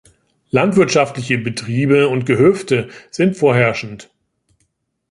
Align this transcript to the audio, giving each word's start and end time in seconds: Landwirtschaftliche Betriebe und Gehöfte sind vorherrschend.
Landwirtschaftliche 0.49 1.37
Betriebe 1.37 2.09
und 2.09 2.25
Gehöfte 2.25 2.89
sind 3.11 3.37
vorherrschend. 3.37 4.09